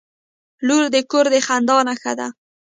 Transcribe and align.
•لور 0.67 0.83
د 0.93 0.97
کور 1.11 1.25
د 1.33 1.35
خندا 1.47 1.77
نښه 1.87 2.13
ده. 2.19 2.27